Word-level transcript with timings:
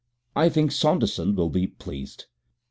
I 0.35 0.49
think 0.49 0.71
Saunderson 0.71 1.35
will 1.35 1.51
be 1.51 1.67
pleased. 1.67 2.25